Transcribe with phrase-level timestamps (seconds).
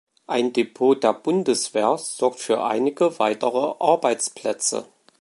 [0.25, 4.87] Ein Depot der Bundeswehr sorgt für einige weitere Arbeitsplätze.